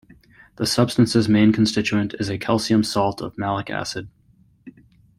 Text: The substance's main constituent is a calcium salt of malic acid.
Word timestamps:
The 0.55 0.65
substance's 0.65 1.29
main 1.29 1.53
constituent 1.53 2.15
is 2.15 2.27
a 2.27 2.39
calcium 2.39 2.83
salt 2.83 3.21
of 3.21 3.37
malic 3.37 3.69
acid. 3.69 4.09